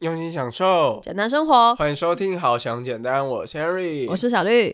[0.00, 1.74] 用心享受简单生活。
[1.74, 4.72] 欢迎收听《好想简单》，我是 Henry，我是小绿。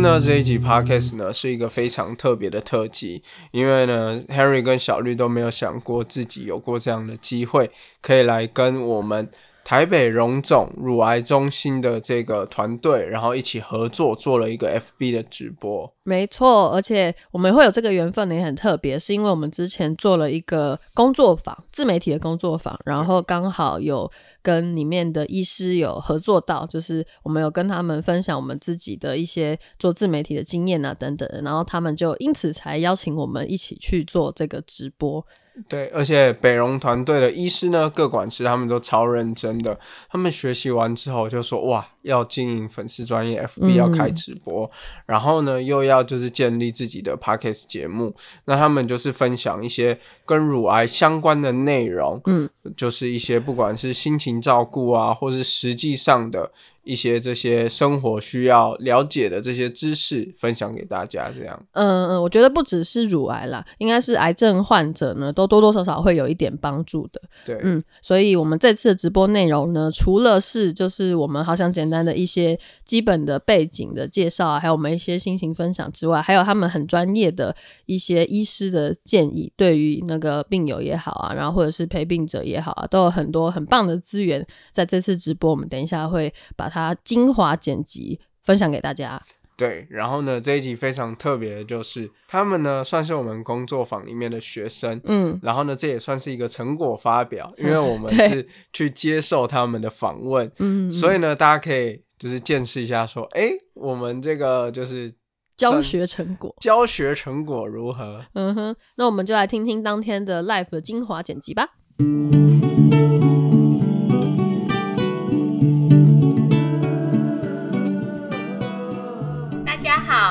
[0.00, 9.28] 那，这一集 podcast 呢是一个非常特别的特辑，因为呢 Harry 跟小绿都没有想过自己有过这样的机会，可以来跟我们
[9.68, 15.92] 台北荣总乳癌中心的这个团队，然后一起合作做了一个 FB 的直播。
[16.04, 35.26] 没错，而且我们会有这个缘分，也很特别，是因为我们之前做了一个工作坊，自媒体的工作坊，然后刚好有跟里面的医师有合作到，就是我们有跟他们分享我们自己的一些做自媒体的经验啊等等，然后他们就因此才邀请我们一起去做这个直播。
[35.68, 39.78] 对，而且北荣团队的医师呢，各管师他们都超认真的，
[40.10, 44.70] 他们学习完之后就说哇，要经营粉丝专业 FB 要开直播，
[45.06, 56.50] 然后呢又要就是建立自己的 Podcast 节目，那他们就是分享一些跟乳癌相关的内容，嗯，就是一些不管是心情照顾啊，或是实际上的。
[56.84, 61.62] 一些这些生活需要了解的这些知识分享给大家，这样。
[61.72, 67.20] 嗯嗯，我觉得不只是乳癌啦，应该是癌症患者呢，都多多少少会有一点帮助的。
[67.44, 84.46] 对，嗯，所以我们这次的直播内容呢，除了是就是我们好想简单的一些基本的背景的介绍，还有我们一些心情分享之外，还有他们很专业的一些医师的建议，对于那个病友也好啊，然后或者是陪病者也好啊，都有很多很棒的资源。
[84.72, 86.68] 在这次直播，我们等一下会把。
[86.68, 89.18] 它精华剪辑分享给大家。
[89.58, 105.12] 对，然后呢，这一集非常特别的就是，他们呢算是我们工作坊里面的学生，嗯，然后呢，这也算是一个成果发表，因为我们 是去接受他们的访问，嗯，所以呢，大家可以就是见识一下，说，哎，我们这个就是
[105.56, 108.24] 教学成果，教学成果如何？
[108.34, 111.70] 嗯哼，那我们就来听听当天的 live 的精华剪辑吧。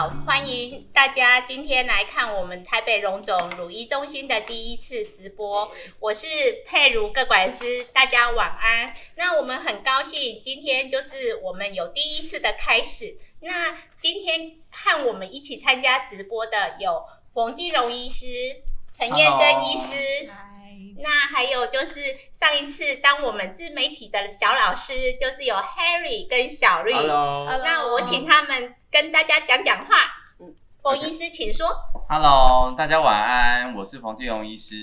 [0.10, 6.28] 欢迎大家今天来看我们台北荣总乳医中心的第一次直播，我是
[6.66, 8.94] 佩如各管师，大家晚安。
[9.16, 13.18] 那我们很高兴今天就是我们有第一次的开始。
[13.42, 17.04] 那今天和我们一起参加直播的有
[17.34, 18.26] 冯继荣医师、
[18.96, 20.32] 陈燕珍医师，
[21.04, 22.00] 那还有就是
[22.34, 26.92] 上一次当我们自媒体的小老师，就是有 Harry 跟小绿。
[26.94, 29.96] 那我请他们跟大家讲讲话。
[30.82, 31.68] 冯医师，请说。
[32.08, 34.76] Hello，大家晚安，我是冯继荣医师，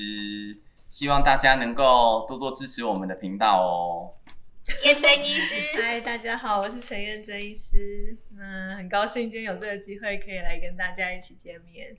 [0.91, 4.13] 希望大家能够多多支持我们的频道哦。
[4.85, 11.97] 燕真医师，嗨，大家好，我是陈燕真医师，那很高兴今天有这个机会可以来跟大家一起见面。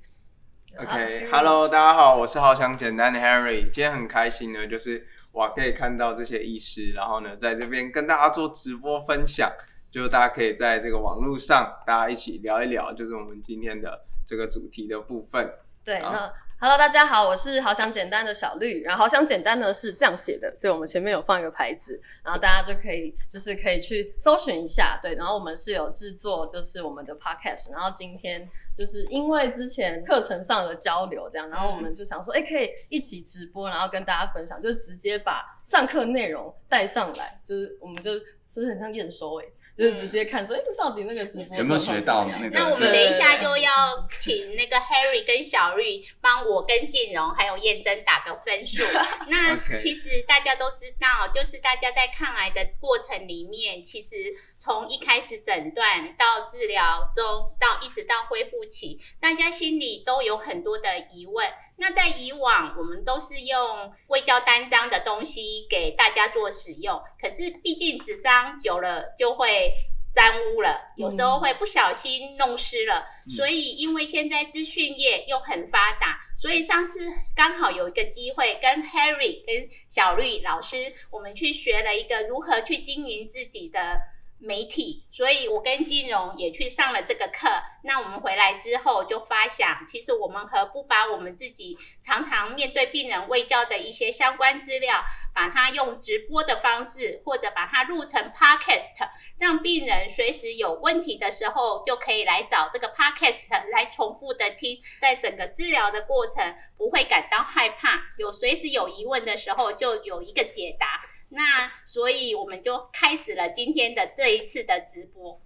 [0.77, 9.51] OK，Hello，大家好，我是好想简单的 Henry，今天很开心呢，就是我可以看到这些医师，然后呢，在这边跟大家做直播分享。
[9.89, 15.49] 就大家可以在这个网络上，大家一起聊一聊，就是我们今天的这个主题的部分。
[15.85, 38.19] 对，那 Hello，大家好，我是好想简单的小绿，然后好想简单呢是这样写的，对，我们前面有放一个牌子，然后大家就可以就是可以去搜寻一下，对，然后我们是有制作就是我们的 Podcast，然后今天就是因为之前课程上的交流这样，然后我们就想说，哎，可以一起直播，然后跟大家分享，就直接把上课内容带上来，就是我们就
[38.49, 39.45] 就是很像验收哎。
[39.77, 42.25] 就是直接看说，哎，这到底那个直播有没有学到？
[42.51, 48.83] 那我们等一下就要请那个 Harry 跟小绿帮我跟静荣还有燕珍打个分数。
[49.27, 54.15] 那其实大家都知道，就是大家在抗癌的过程里面，其实
[54.57, 61.47] 从一开始诊断到治疗中，到一直到恢复期，大家心里都有很多的疑问。
[61.77, 69.73] 那在以往，我们都是用微胶单张的东西给大家做使用，可是毕竟纸张久了就会
[70.13, 73.05] 沾污了，有时候会不小心弄湿了。
[73.35, 76.99] 所以，因为现在资讯业又很发达，所以上次
[77.35, 83.99] 刚好有一个机会，跟 Harry 跟小绿老师，我们去学了一个如何去经营自己的。
[84.37, 87.47] 媒体，所以我跟金融也去上了这个课。
[87.83, 95.03] 那我们回来之后就发想，其实我们何不把我们自己常常面对病人未教的一些相关资料，
[95.33, 111.01] 把它用直播的方式，或者把它录成 podcast，让病人随时有问题的时候就可以来找这个 podcast 来重复的听，在整个治疗的过程不会感到害怕，有随时有疑问的时候就有一个解答。
[111.29, 111.41] 那
[111.85, 115.41] 所以我们就开始了今天的这一次的直播。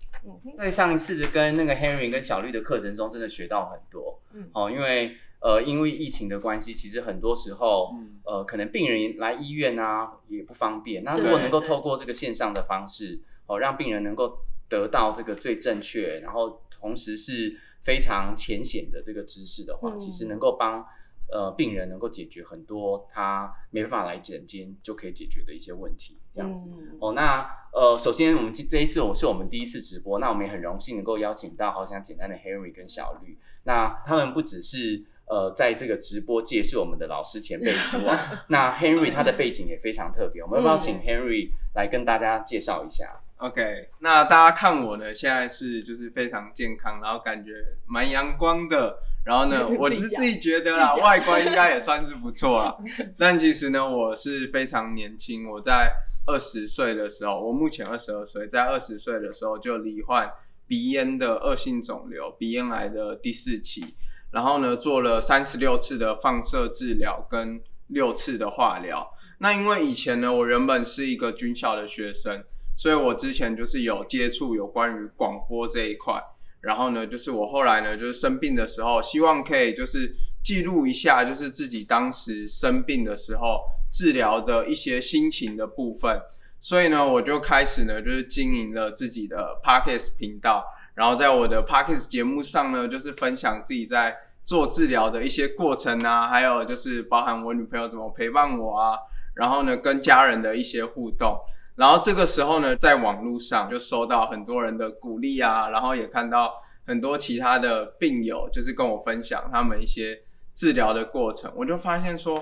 [0.58, 4.22] 在上一次的跟那个 Henry 跟小绿的课程中，真的学到很多。
[4.34, 11.04] 嗯，哦，因为呃，因为疫情的关系，其实很多时候，呃，可能病人来医院啊也不方便。
[11.04, 20.86] 那如果能够透过这个线上的方式，哦，让病人能够得到这个最正确，然后同时是非常浅显的这个知识的话，其实能够帮。
[21.31, 26.64] 呃，病人能够解决很多他没办法来诊间就可以解决的一些问题，这样子。
[27.00, 33.38] 哦，那呃，首先我们这一次我是我们第一次直播，那我们也很荣幸能够邀请到好想简单的 Henry 跟小绿。
[33.64, 38.18] 那他们不只是呃在这个直播界是我们的老师前辈之外，
[38.50, 40.42] 那 Henry 他的背景也非常特别。
[40.42, 47.51] 我们要不要请 Henry 来跟大家介绍一下？OK，那大家看我呢，现在是就是非常健康，然后感觉
[47.88, 49.00] 蛮阳光的。
[49.25, 52.77] 然后呢， 我是自己觉得啦，外观应该也算是不错啦。
[53.18, 55.47] 但其实呢，我是非常年轻。
[55.50, 55.91] 我在
[56.25, 60.31] 二十岁的时候，我目前二十二岁，在二十岁的时候就罹患
[60.68, 63.95] 鼻咽的恶性肿瘤，鼻咽癌的第四期。
[64.31, 69.12] 然后呢，做了三十六次的放射治疗跟六次的化疗。
[69.39, 72.44] 那因为以前呢，我原本是一个军校的学生，
[72.80, 76.14] 所以我之前就是有接触有关于广播这一块。
[76.62, 80.10] 然后呢，就是我后来呢，就是生病的时候，希望可以就是
[80.42, 83.60] 记录一下，就是自己当时生病的时候
[83.92, 86.22] 治疗的一些心情的部分。
[86.62, 90.64] 所以呢，我就开始呢，就是经营了自己的 Parkes 频道，
[90.96, 94.16] 然后在我的 Parkes 节目上呢，就是分享自己在
[94.46, 98.98] 做治疗的一些过程啊，还有就是包含我女朋友怎么陪伴我啊，
[99.36, 101.38] 然后呢，跟家人的一些互动。
[101.80, 106.52] 然后这个时候呢，在网络上就收到很多人的鼓励啊，然后也看到
[106.86, 110.20] 很多其他的病友，就是跟我分享他们一些
[110.54, 111.50] 治疗的过程。
[111.56, 112.38] 我就发现说，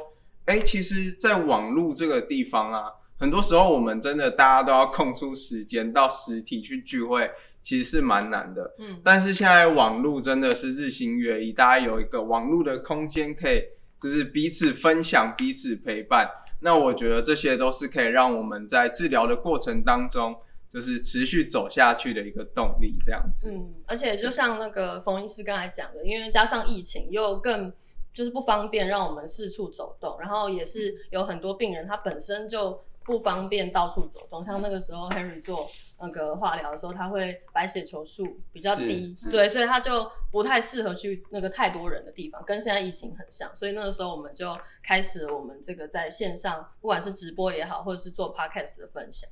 [0.45, 2.85] 哎，其实，在网络这个地方啊，
[3.19, 7.29] 很多时候我们真的大家都要空出时间到实体去聚会，
[7.61, 8.73] 其实是蛮难的。
[8.79, 8.99] 嗯。
[9.03, 13.61] 但是现在网络真的是日新月异，大家有一个网络的空间，可以
[14.01, 16.27] 就是彼此分享、彼此陪伴。
[16.59, 20.35] 那我觉得这些都是可以让我们在治疗的过程当中，
[20.73, 23.51] 就是持续走下去的一个动力，这样子。
[23.51, 27.71] 嗯，而且就像那个冯医师刚才讲的，因为加上疫情又更
[28.13, 32.81] 就是不方便让我们四处走动，然后也是有很多病人他本身就。
[33.07, 35.65] 不方便到处走动，像那个时候 Henry 做
[36.01, 49.29] 那个化疗的时候，他会白血球数比较低，对，所以他就不太适合去那个太多人的地方，跟现在疫情很像，所以那个时候我们就开始我们这个在线上，不管是直播也好，或者是做 Podcast 的分享。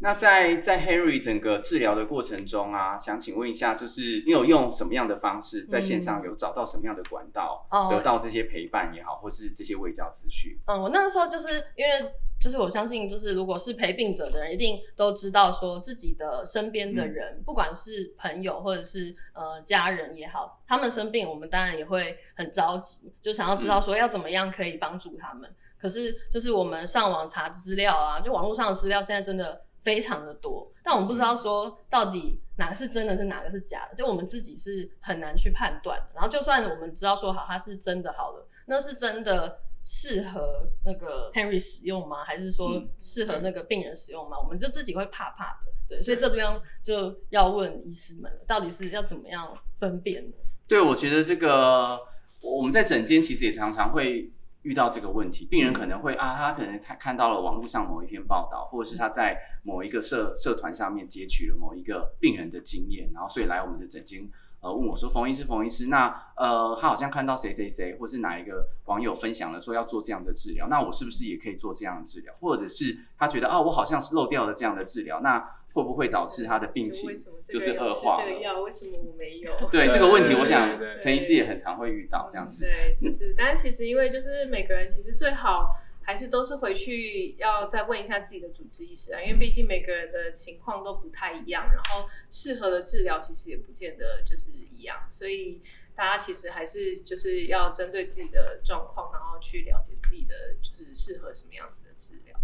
[0.00, 10.58] 那在在 Henry 整个治疗的过程中啊，想请问一下，就是你有用什么样的方式在线上有找到什么样的管道，得到这些陪伴也好，或是这些卫教资讯？
[10.66, 25.48] 嗯，我那个时候就是因为，就是我相信，就是如果是陪病者的人，一定都知道说自己的身边的人，不管是朋友或者是呃家人也好，他们生病，我们当然也会很着急，就想要知道说要怎么样可以帮助他们。
[25.80, 29.62] 可是就是我们上网查资料啊，就网络上的资料现在真的。
[29.82, 35.98] 非常的多，但我们不知道说到底哪个是真的，是哪个是假的，就我们自己是很难去判断。
[36.14, 42.24] 然后就算我们知道说好它是真的好了，那是真的适合那个 Henry 使用吗？
[42.24, 44.36] 还是说适合那个病人使用吗？
[44.38, 45.72] 我们就自己会怕怕的。
[45.88, 50.34] 对，所以这地方就要问医师们了，到底是要怎么样分辨呢？
[50.66, 51.98] 对，我觉得这个
[52.42, 54.30] 我们在诊间其实也常常会。
[54.62, 64.28] 遇到这个问题，病人可能会啊，他可能才看到了网络上某一篇报道，或者是他在某一个社社团上面截取了某一个病人的经验，然后所以来我们的诊间，
[64.60, 72.34] 呃，问我说：“冯医师，冯医师，那呃，他好像看到谁谁谁，或是哪一个网友分享了说要做这样的治疗，那我是不是也可以做这样的治疗？
[72.40, 77.10] 或者是他觉得啊，我好像是漏掉了这样的治疗，那？”会不会导致他的病情
[77.44, 78.22] 就是恶化？
[78.24, 79.52] 这个药为什么我没有？
[79.70, 82.64] 对这个问题，我想陈医师也很常会遇到这样子。
[82.64, 95.60] 对，就是，但其实因为就是每个人其实最好还是都是回去要再问一下自己的主治医师啊，因为毕竟每个人的情况都不太一样，然后适合的治疗其实也不见得就是一样，所以
[95.98, 102.38] 大家其实还是就是要针对自己的状况，然后去了解自己的就是适合什么样子的治疗。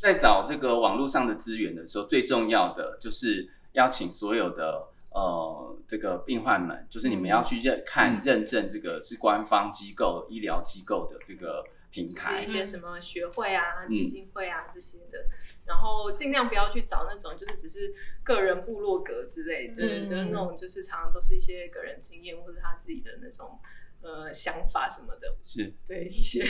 [0.00, 12.46] 在找这个网络上的资源的时候，最重要的就是邀请所有的呃这个病患们，就是你们要去认看认证这个是官方机构医疗机构的这个平台一。
[12.46, 15.26] 些什么学会啊、基金会啊这些的，
[15.64, 20.06] 然后尽量不要去找那种就是只是个人部落格之类，就是、嗯。
[20.06, 23.58] 就是那种就是常常都是一些个人经验或者他自己的那种
[24.02, 26.44] 呃想法什么的，是，对一些。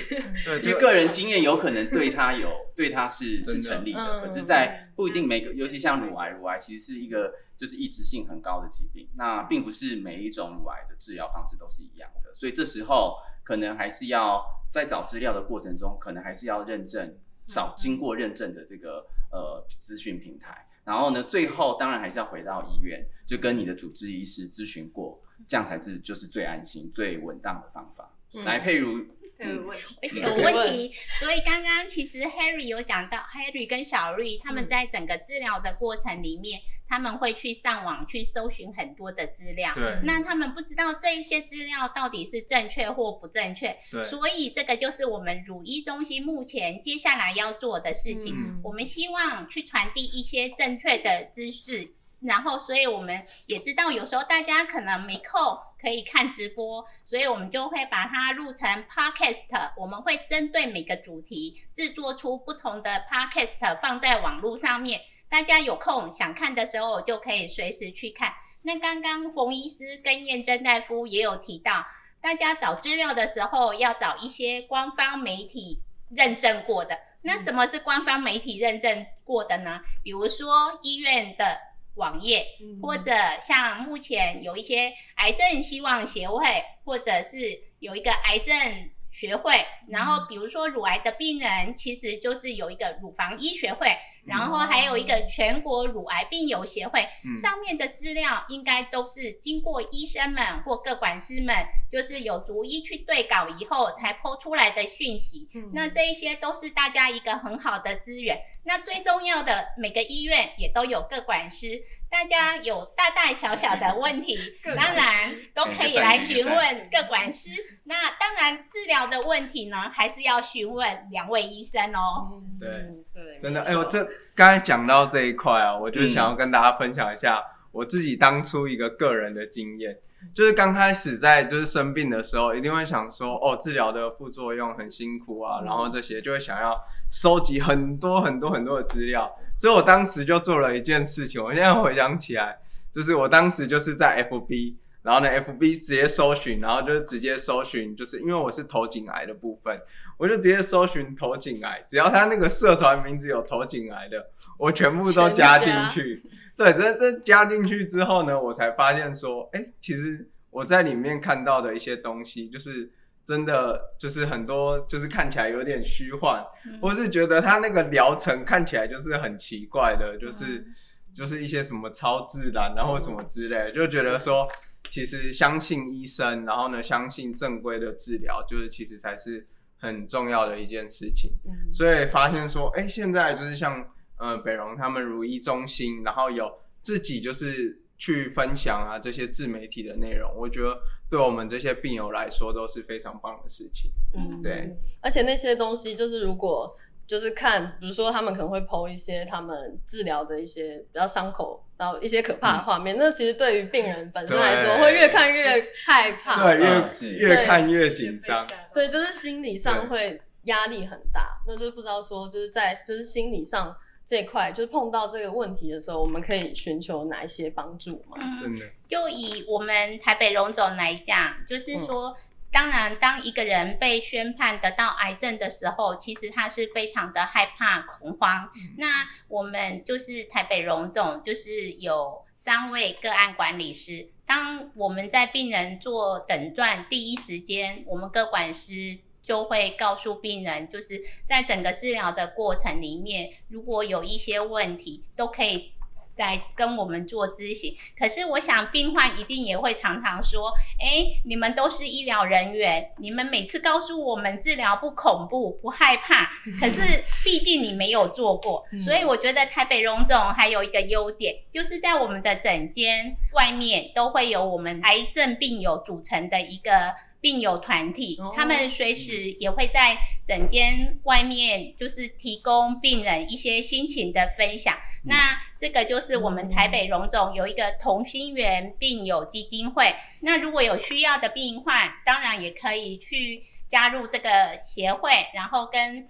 [0.45, 20.67] 对， 因为个人经验有可能对他有 对他是是成立的，嗯可是，在不一定每个，尤其像乳癌，乳癌其实是一个就是抑制性很高的疾病，那并不是每一种乳癌的治疗方式都是一样的，所以这时候可能还是要在找资料的过程中，可能还是要认证，找经过认证的这个呃资讯平台。
[20.91, 28.13] 然后呢，最后当然还是要回到医院，就跟你的主治医师咨询过，这样才是就是最安心、最稳当的方法。
[28.35, 29.07] 嗯来，佩如，
[30.21, 39.73] 有问题，所以刚刚其实 Harry 有讲到，Harry 跟小绿他们在整个治疗的过程里面，他们会去上网去搜寻很多的资料。
[39.75, 48.35] 对那他们不知道这一些资料到底是正确或不正确，对所以这个就是我们乳医中心目前接下来要做的事情。
[48.37, 59.73] 嗯我们希望去传递一些正确的知识，然后，所以我们也知道有时候大家可能没空可以看直播，所以我们就会把它录成 podcast。
[59.77, 65.01] 我们会针对每个主题制作出不同的 podcast 放在网络上面，
[65.31, 68.35] 大家有空想看的时候就可以随时去看。
[68.63, 71.87] 那刚刚冯医师跟燕珍大夫也有提到，
[72.21, 76.99] 大家找资料的时候要找一些官方媒体认证过的。
[77.23, 79.81] 那什么是官方媒体认证过的呢？
[80.03, 81.59] 比如说医院的
[81.95, 82.47] 网页，
[82.81, 83.13] 或者
[83.47, 86.45] 像目前有一些癌症希望协会，
[86.85, 101.55] 或者是有一个癌症学会，然后比如说乳癌的病人，其实就是有一个乳房医学会，然后还有一个全国乳癌病友协会，嗯上面的资料应该都是经过医生们或各管师们，
[101.91, 105.49] 就是有逐一去对稿以后才剖出来的讯息。
[105.55, 108.41] 嗯那这一些都是大家一个很好的资源。
[108.63, 114.39] 那最重要的，每个医院也都有各管师，大家有大大小小的问题，
[114.77, 115.20] 当然
[115.65, 117.51] 都可以来询问各管师。
[117.85, 122.41] 那当然治疗的问题呢，还是要询问两位医生哦。
[122.59, 124.03] 对嗯对，真的，没哎、我这
[124.35, 129.97] 刚才讲到这一块啊，我就嗯想要跟大家分享一下我自己当初一个个人的经验，
[130.35, 136.75] 就是刚开始在就是生病的时候，一定会想说，哦，治疗的副作用很辛苦啊，然后这些就会想要
[137.11, 142.59] 收集很多很多很多的资料，所以我当时就做了一件事情，我现在回想起来，
[142.93, 144.77] 就是我当时就是在 FB。
[145.03, 149.81] 然后呢，FB 直接搜寻，然后就直接搜寻，就是因为我是头颈癌的部分，
[150.19, 154.29] 我就直接搜寻头颈癌，只要他那个社团名字有头颈癌的，
[154.59, 156.23] 我全部都加进去。
[156.55, 162.93] 对，这这加进去之后呢，我才发现说，哎，其实我在里面看到的一些东西，就是
[163.25, 170.67] 真的就是很多就是看起来有点虚幻，嗯或是觉得他那个疗程看起来就是很奇怪的，就是、
[171.15, 174.47] 就是一些什么超自然，然后什么之类的，就觉得说。
[174.91, 179.47] 其实相信医生，然后呢，相信正规的治疗，就是其实才是
[179.79, 181.33] 很重要的一件事情。
[181.45, 186.51] 嗯所以发现说，哎、现在就是像呃北荣他们如医中心，然后有
[186.83, 190.77] 自己就是去分享啊这些自媒体的内容，我觉得
[191.09, 193.91] 对我们这些病友来说都是非常棒的事情。
[194.15, 196.77] 嗯对，而且那些东西就是如果
[197.11, 206.41] 就是看，比如说他们可能会剖一些他们治疗的一些比较伤口，然后一些可怕的画面，那其实对于病人本身来说，会越看越害怕。
[206.41, 206.89] 对，越、嗯
[207.19, 208.47] 越看越紧张。
[208.73, 213.77] 对，就是心理上会压力很大，那就是不知道说就是在就是心理上
[214.07, 218.19] 这块，就是碰到这个问题的时候，我们可以寻求哪一些帮助吗？
[218.21, 222.15] 嗯，真的，就以我们台北荣总来讲，就是说，
[222.53, 228.51] 当然，当一个人被宣判得到癌症的时候，其实他是非常的害怕、恐慌。
[228.77, 234.09] 那我们就是台北荣总，就是有三位个案管理师。
[234.27, 245.73] 当我们在病人做诊断第一时间，我们个管师就会告诉病人，就是在整个治疗的过程里面，如果有一些问题，都可以
[246.21, 247.75] 来跟我们做咨询。
[247.99, 258.65] 可是我想，病患一定也会常常说：“哎，你们都是医疗人员，你们每次告诉我们治疗不恐怖、不害怕， 可是毕竟你没有做过。
[258.79, 266.95] 所以我觉得台北荣总还有一个优点，就是在我们的诊间外面都会有我们癌症病友组成的一个。
[267.21, 274.77] 病友团体哦，他们随时也会在诊间外面，就是提供病人一些心情的分享。
[275.05, 279.95] 那这个就是我们台北荣总有一个同心圆病友基金会。
[280.21, 286.09] 那如果有需要的病患，当然也可以去加入这个协会，然后跟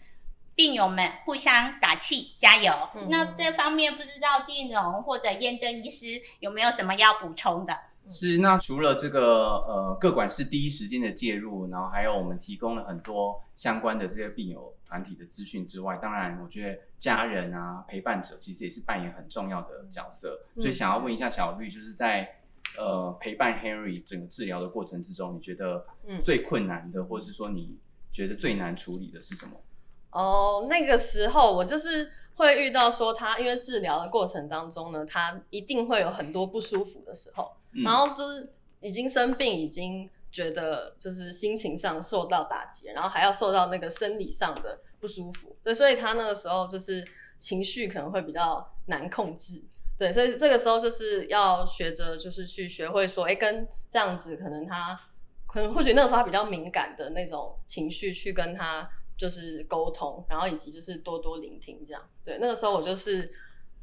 [0.57, 2.73] 病友们互相打气加油。
[2.97, 7.77] 嗯那这方面不知道金荣或者验证医师有没有什么要补充的？
[8.11, 20.41] 是，那除了这个呃各管事第一时间的介入，然后还有我们提供了很多相关的这些病友团体的资讯之外，当然我觉得家人啊陪伴者其实也是扮演很重要的角色。
[20.57, 22.41] 所以想要问一下小绿，就是在
[22.77, 27.79] 呃陪伴 Henry 整个治疗的过程之中，你觉得嗯最困难的，或者是说你
[28.11, 29.53] 觉得最难处理的是什么？
[30.11, 47.07] 哦，那个时候我就是会遇到说他，因为治疗的过程当中呢，他一定会有很多不舒服的时候，嗯然后就是已经生病，已经觉得就是心情上受到打击，然后还要受到那个生理上的不舒服，对，所以他那个时候就是
[47.39, 49.63] 情绪可能会比较难控制。
[49.99, 54.99] 对，所以这个时候就是要学着，就是去学会说，哎，跟这样子可能他，
[55.47, 58.89] 可能或许那个时候他比较敏感的那种情绪，去跟他
[59.21, 62.03] 就是沟通，然后以及就是多多聆听这样。
[62.25, 63.31] 对，那个时候我就是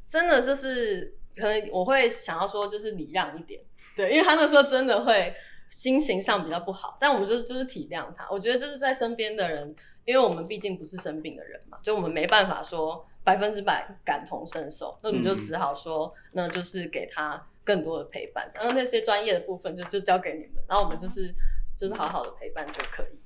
[0.04, 3.62] 真的就是可能我会想要说就是礼让一点，
[3.94, 5.32] 对，因为他那时候真的会
[5.70, 8.28] 心情上比较不好，但我们就是就是体谅他。
[8.28, 9.72] 我觉得就是在身边的人，
[10.04, 21.32] 因为我们毕竟不是生病的人嘛，就我们没办法说百分之百感同身受，那我们就只好说，那就是给他更多的陪伴，然后那些专业的部分就就交给你们，然后我们就是
[21.76, 23.18] 就是好好的陪伴就可以。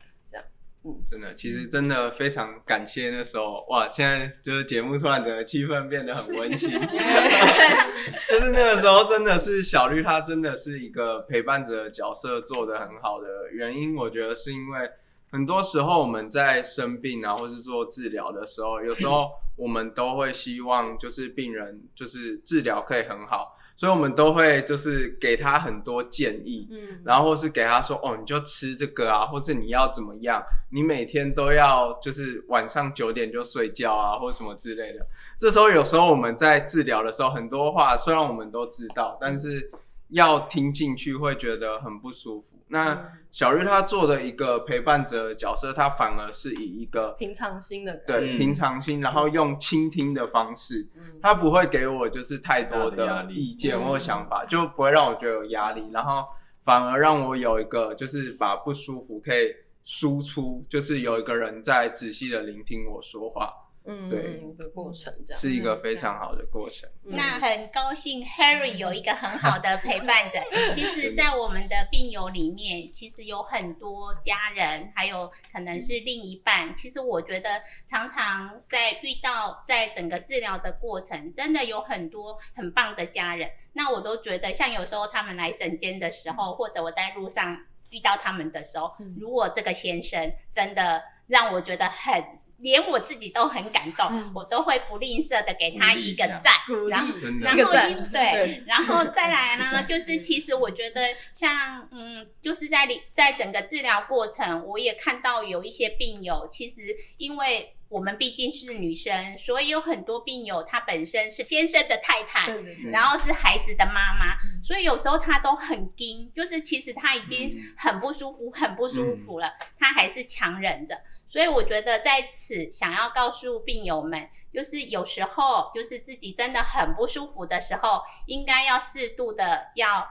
[1.13, 3.87] 真的，其实真的非常感谢那时候哇！
[3.91, 6.71] 现在就是节目突然整个气氛变得很温馨，
[8.31, 14.91] 就是那个时候真的是小绿，她真的是一个陪伴者的角色做得很好的原因，我觉得是因为
[15.31, 35.07] 很多时候我们在生病啊，或是做治疗的时候，有时候我们都会希望就是病人就是治疗可以很好，所以我们都会就是给他很多建议，嗯，然后或是给他说哦，你就吃这个啊，或是你要怎么样，你每天都要就是晚上九点就睡觉啊，或什么之类的。
[35.39, 39.71] 这时候有时候我们在治疗的时候，很多话虽然我们都知道，但是
[40.11, 42.52] 要听进去会觉得很不舒服。
[42.73, 48.39] 那小玉他做的一个陪伴者的角色，他反而是以一个平常心的，对嗯。
[48.39, 51.19] 平常心，然后用倾听的方式，嗯。
[51.23, 56.25] 他不会给我就是太多的意见嗯或想法，就不会让我觉得有压力，然后
[56.65, 59.55] 反而让我有一个就是把不舒服可以
[59.85, 63.53] 输出，就是有一个人在仔细的聆听我说话，
[63.85, 65.41] 嗯对嗯的过程这样。
[65.41, 66.89] 是一个非常好的过程。
[67.05, 70.39] 嗯那很高兴 Harry 有一个很好的 陪伴者。
[70.73, 76.75] 其实，在我们的病友里面，其实有很多家人，还有可能是另一半。
[76.75, 83.51] 其实我觉得，常常在遇到在整个治疗的过程，真的有很多很棒的家人。
[83.73, 87.59] 那我都觉得，像有时候他们来诊间的时候，或者我在路上
[87.91, 92.23] 遇到他们的时候，如果这个先生真的让我觉得很。
[92.63, 96.55] 连我自己都很感动，我都会不吝啬的给他一个赞，
[96.89, 120.97] 然后对对，然后再来呢， 就是其实我觉得像嗯，就是在里在整个治疗过程，我也看到有一些病友，其实因为我们毕竟是女生，所以有很多病友她本身是先生的太太，对对对，然后是孩子的妈妈，所以有时候她都很惊，就是其实她已经很不舒服，很不舒服了，她还是强忍着。
[121.33, 130.07] 所以我觉得在此想要告诉病友们，就是有时候就是自己真的很不舒服的时候，应该要适度的要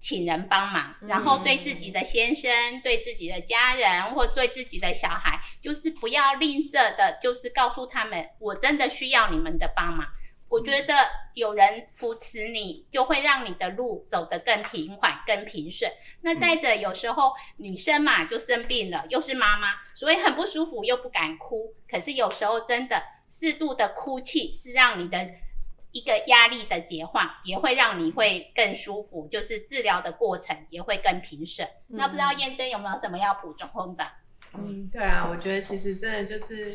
[0.00, 10.08] 请人帮忙，然后对自己的先生、对自己的家人或对自己的小孩，就是不要吝啬的，就是告诉他们，我真的需要你们的帮忙。
[10.48, 10.94] 我觉得
[11.34, 15.90] 有人扶持你，就会让你的路走得更平缓、更平顺。
[16.22, 21.74] 那再者，有时候女生嘛就生病了，又是妈妈，所以很不舒服，又不敢哭。
[21.90, 25.26] 可是有时候真的适度的哭泣，是让你的
[25.92, 31.68] 一个压力的解放，也会让你会更舒服，就是治疗的过程也会更平顺。
[31.88, 34.04] 那不知道燕珍有没有什么要补充的？
[34.54, 36.74] 嗯，对啊，我觉得其实真的就是，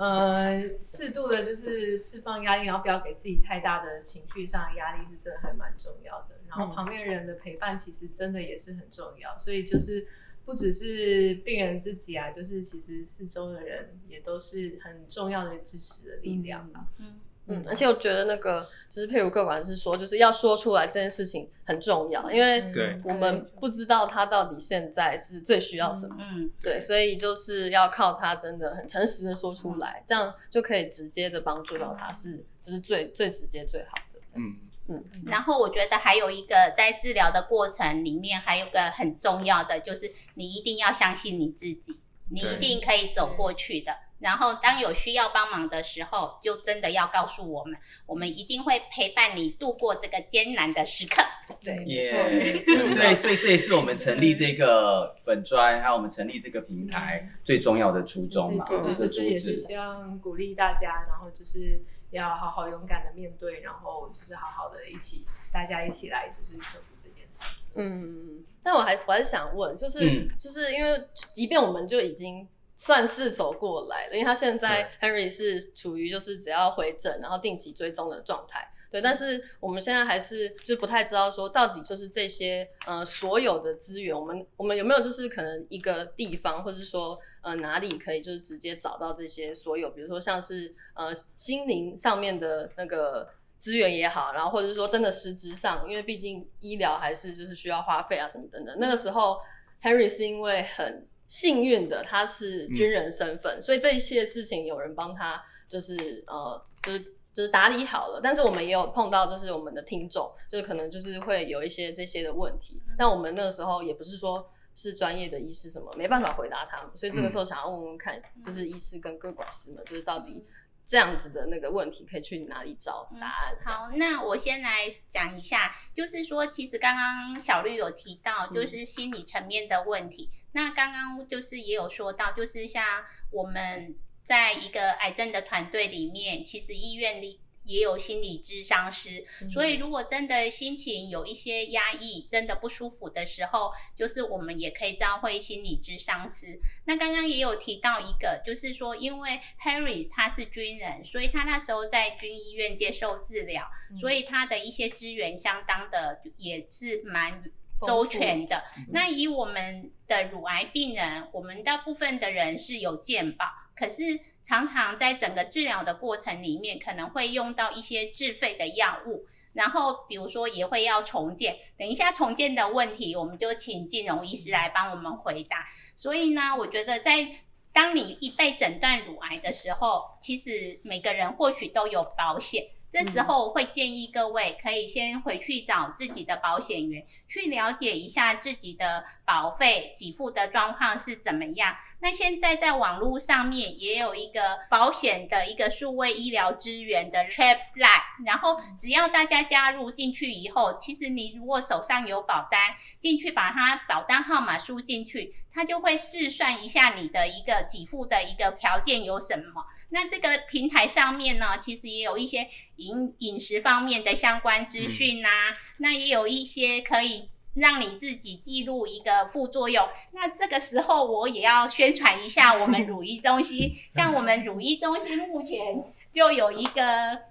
[0.00, 6.36] 呃，适度的，就是释放压力，然后不要给自己太大的情绪上压力，是真的还蛮重要的。
[6.48, 10.06] 然后旁边人的陪伴其实真的也是很重要，所以就是
[10.46, 16.86] 不只是病人自己啊，就是其实四周的人也都是很重要的支持的力量吧。
[16.96, 26.16] 嗯，嗯，而且我觉得那个就是佩如客管是说，就是要说出来这件事情很重要，因为对我们不知道他到底现在是最需要什么。
[26.20, 34.20] 嗯，对，所以就是要靠他真的很诚实的说出来，这样就可以直接的帮助到他是，就是最最直接最好的。
[34.34, 42.00] 嗯，然后我觉得还有一个在治疗的过程里面，还有个很重要的，就是你一定要相信你自己。
[42.32, 43.92] 你一定可以走过去的。
[44.20, 51.22] 然后当有需要帮忙的时候，就真的要告诉我们，我们一定会陪伴你度过这个艰难的时刻。
[51.62, 52.12] 对，耶，
[52.94, 59.56] 对，所以这也是我们成立这个粉砖，还有我们成立这个平台最重要的初衷嘛，其实的主旨。
[59.56, 67.72] 希望鼓励大家，然后就是要好好勇敢的面对，然后就是好好的一起，大家一起来就是克服这件事情。
[67.76, 71.02] 嗯，但我还我还是想问，就是、嗯就是因为
[71.32, 72.46] 即便我们就已经
[72.80, 78.66] 算是走过来了，因为他现在 Henry 是处于就是只要回诊，然后定期追踪的状态。
[78.90, 98.74] 对，但是我们现在还是就不太知道说到底就是这些呃所有的资源，我们我们有没有就是可能一个地方，或者说呃哪里可以就是直接找到这些所有，比如说像是呃心灵上面的那个资源也好，然后或者是说真的实质上，因为毕竟医疗还是就是需要花费啊什么等等。
[98.80, 99.38] 那个时候
[99.82, 107.14] Henry 是因为很幸运的，他是军人身份，所以这一切事情有人帮他就是呃就是。
[107.32, 120.44] 就是打理好了，但是我们也有碰到，就是我们的听众，就是可能就是会有一些这些的问题，但我们那个时候也不是说是专业的医师什么，没办法回答他们，所以这个时候想要问问看，就是医师跟各管师们，就是到底
[120.90, 123.56] 这样子的那个问题可以去哪里找答案？
[123.64, 130.28] 好，那我先来讲一下，就是说，其实刚刚小绿有提到，嗯就是心理层面的问题。
[130.50, 132.84] 那刚刚就是也有说到，就是像
[133.30, 137.38] 我们在一个癌症的团队里面，其实医院里。
[137.70, 146.60] 也有心理咨商师，嗯所以如果真的心情有一些压抑，真的不舒服的时候，就是我们也可以召会心理咨商师。
[146.86, 157.44] 那刚刚也有提到一个，就是说，因为 Harry 他是军人，所以他那时候在军医院接受治疗，所以他的一些资源相当的也是蛮
[157.86, 158.64] 周全的。
[158.92, 169.26] 那以我们的乳癌病人，我们大部分的人是有健保，可是常常在整个治疗的过程里面，可能会用到一些自费的药物。
[169.52, 175.66] 然后，比如说也会要重建，等一下重建的问题，我们就请金融医师来帮我们回答。
[175.96, 177.28] 所以呢，我觉得在
[177.72, 182.64] 当你一被诊断乳癌的时候，其实每个人或许都有保险。
[182.92, 191.76] 这时候我会建议各位可以先回去找自己的保险员，去了解一下自己的保费给付的状况是怎么样。
[192.02, 209.66] 那现在在网络上面也有一个保险的一个数位医疗资源的 Trap Line，然后只要大家加入进去以后，其实你如果手上有保单，进去把它保单号码输进去，它就会试算一下你的一个给付的一个条件有什么。
[209.90, 215.30] 那这个平台上面呢，其实也有一些饮饮食方面的相关资讯啊，
[215.78, 217.28] 那也有一些可以。
[217.54, 219.88] 让你自己记录一个副作用。
[220.12, 226.82] 那这个时候我也要宣传一下我们乳医中心， 像我们乳医中心目前就有一个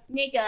[0.08, 0.42] 那个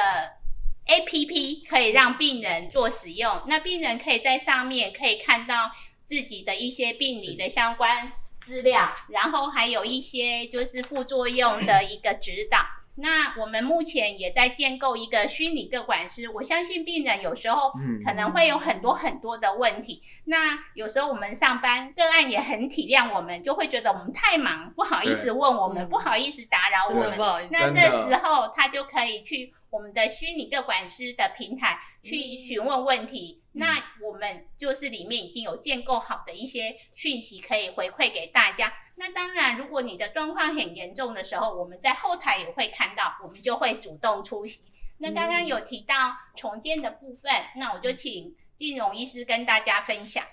[0.86, 5.70] A P P 可以让病人做使用，那病人可以在上面可以看到
[6.04, 12.58] 自己的一些病理的相关资料，然后还有一些就是副作用的一个指导。
[12.94, 17.72] 那我们目前也在建构一个虚拟个管师，我相信病人有时候
[18.04, 20.02] 可能会有很多很多的问题。
[20.24, 27.16] 那有时候我们上班个案也很体谅我们，就会觉得我们太忙，不好意思问我们，不好意思打扰我们。
[27.16, 27.48] 不好意思。
[27.52, 33.41] 那这时候他就可以去我们的虚拟个管师的平台去询问问题。
[33.52, 38.72] 那我们就是里面已经有建构好的一些讯息可以回馈给大家。
[38.96, 44.62] 那当然，如果你的状况很严重的时候，我们在后台也会看到，我们就会主动出席。
[44.98, 45.94] 那刚刚有提到
[46.36, 50.24] 重建的部分，那我就请金融医师跟大家分享。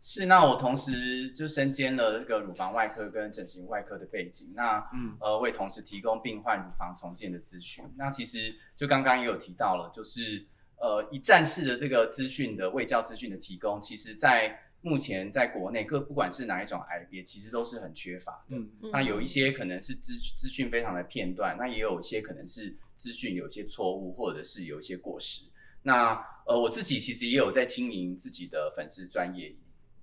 [0.00, 7.84] 是，那我同时就身兼了这个乳房外科跟整形外科的背景，那嗯呃，为同时提供病患乳房重建的咨询。
[7.96, 10.46] 那其实就刚刚也有提到了，就是
[10.80, 18.56] 呃一站式的这个资讯的卫教资讯的提供，其实在目前在国内各不管是哪一种癌别，其实都是很缺乏的。
[18.56, 25.42] 嗯那有一些可能是资资讯非常的片段，那也有一些可能是资讯有些错误，或者是有一些过时。
[25.82, 26.12] 那
[26.46, 29.54] 呃，我自己其实也有在经营自己的粉丝专业，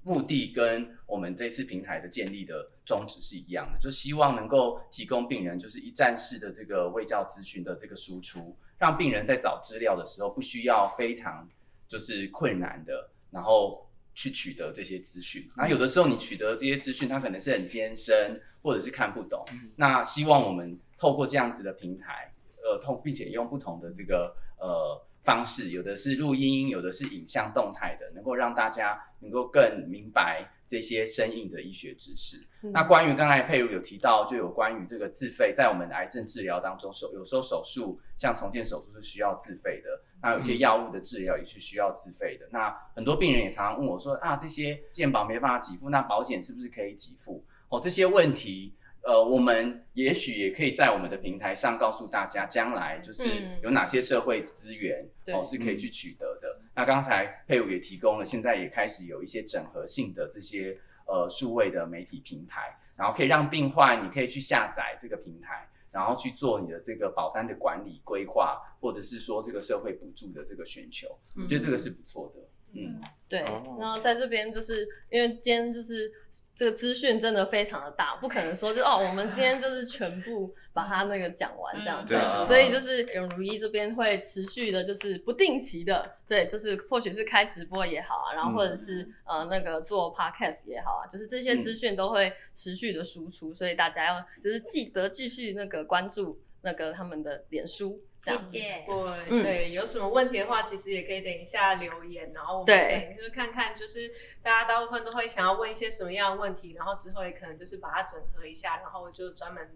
[0.04, 11.48] 目的跟我们这次平台的建立的宗旨是一样的，就希望能够提供病人就是一站式的这个卫教资讯的这个输出，让病人在找资料的时候不需要非常
[11.88, 15.48] 就是困难的，然后去取得这些资讯。
[15.56, 19.46] 那有的时候你取得这些资讯，它可能是很艰深，或者是看不懂。
[19.76, 22.32] 那希望我们透过这样子的平台，
[22.64, 32.38] 呃，通并且用不同的这个呃方式，有的是录音，有的是影像动态的，能够让大家能够更明白这些生硬的医学知识。
[32.74, 39.90] 那关于刚才佩如有提到，就有关于这个自费，在我们的癌症治疗当中，手有时候手术像重建手术是需要自费的，
[40.22, 42.48] 那有些药物的治疗也是需要自费的。
[42.52, 47.44] 那很多病人也常常问我说啊，这些健保没办法给付，那保险是不是可以给付？
[47.70, 48.74] 哦，这些问题。
[49.08, 53.30] 呃，我们也许也可以在我们的平台上告诉大家，将来就是
[53.62, 56.35] 有哪些社会资源哦是可以去取得的。
[56.76, 71.08] 那刚才佩武也提供了，现在也开始有一些整合性的这些呃数位的媒体平台，然后可以让病患你可以去下载这个平台，然后去做你的这个保单的管理规划，或者是说这个社会补助的这个寻求，
[71.38, 72.42] 我觉得这个是不错的。
[72.78, 73.40] 嗯，对，
[73.80, 76.12] 然后在这边就是因为今天就是
[76.54, 98.02] 这个资讯真的非常的大，不可能说就哦，我们今天就是全部把它那个讲完这样子，所以就是永如一这边会持续的，就是不定期的，对，就是或许是开直播也好啊，然后或者是呃那个做 podcast 也好啊，就是这些资讯都会持续的输出，所以大家要就是记得继续那个关注那个他们的脸书。
[98.32, 98.86] 谢谢。
[99.30, 104.12] 对对，有什么问题的话，其实也可以等一下留言，然后我们等就是看看，就是
[104.42, 109.70] 大家大部分都会想要问一些什么样的问题，然后之后也可能就是把它整合一下，然后就专门。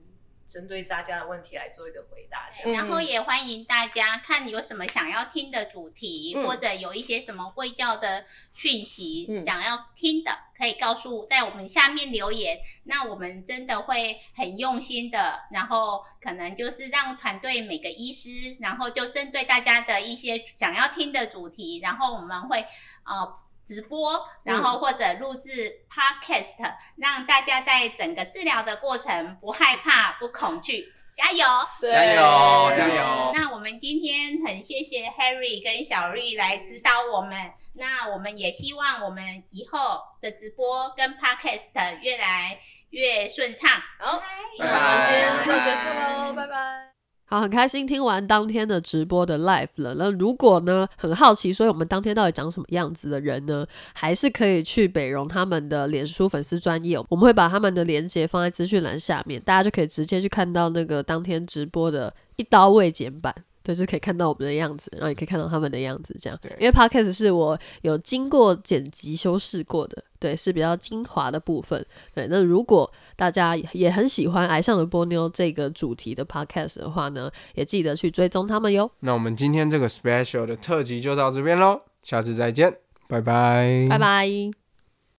[0.49, 12.57] 针对大家的问题来做一个回答，然后也欢迎大家看有什么想要听的主题，或者有一些什么会教的讯息想要听的，可以告诉在我们下面留言。
[12.85, 22.65] 那我们真的会很用心的，然后可能就是让团队每个医师，然后就针对大家的一些想要听的主题，然后我们会
[23.03, 23.39] 呃。
[23.69, 26.55] 直播，然后或者录制 podcast，
[26.95, 31.45] 让大家在整个治疗的过程不害怕、不恐惧，加油！
[31.79, 32.75] 加油！
[32.75, 33.31] 加油！
[33.35, 43.69] 那我们今天很谢谢 Harry 跟小绿来指导我们，那我们也希望我们以后的直播跟 podcast 越来越顺畅。
[43.99, 44.19] 好，
[44.57, 46.98] 拜拜，今天就结束喽，拜拜。
[47.29, 49.93] 好，很开心听完当天的直播的 live 了。
[49.99, 53.65] 那如果呢，很好奇，所以我们当天到底长什么样子的人呢？
[53.93, 63.33] 还是可以去北荣他们的脸书粉丝专业，我们会把他们的链接放在资讯栏下面，大家就可以直接去看到那个当天直播的一刀未剪版。
[63.61, 66.39] 就是可以看到我们的样子，然后也可以看到他们的样子，这样。
[66.41, 71.83] 对，因为 podcast 是我有经过剪辑修饰过的，对，是比较精华的部分。
[72.13, 78.91] 对，那如果大家也很喜欢《爱上的波妞》这个主题的 podcast 的话呢，也记得去追踪他们哟。
[78.99, 82.71] 那我们今天这个 special 的特辑就到这边喽，下次再见，
[83.07, 84.58] 拜拜，拜拜。